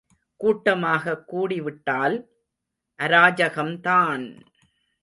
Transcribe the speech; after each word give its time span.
கூட்டமாக 0.37 1.15
கூடிவிட்டால் 1.17 2.17
அராஜகம்தான்! 2.99 4.25